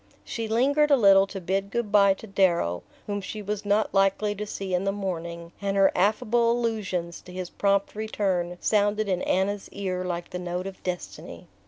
She 0.25 0.47
lingered 0.47 0.89
a 0.89 0.97
little 0.97 1.27
to 1.27 1.39
bid 1.39 1.69
good 1.69 1.91
bye 1.91 2.15
to 2.15 2.25
Darrow, 2.25 2.81
whom 3.05 3.21
she 3.21 3.43
was 3.43 3.63
not 3.63 3.93
likely 3.93 4.33
to 4.33 4.47
see 4.47 4.73
in 4.73 4.83
the 4.83 4.91
morning; 4.91 5.51
and 5.61 5.77
her 5.77 5.91
affable 5.95 6.51
allusions 6.53 7.21
to 7.21 7.31
his 7.31 7.51
prompt 7.51 7.93
return 7.93 8.57
sounded 8.59 9.07
in 9.07 9.21
Anna's 9.21 9.69
ear 9.69 10.03
like 10.03 10.31
the 10.31 10.39
note 10.39 10.65
of 10.65 10.81
destiny. 10.81 11.45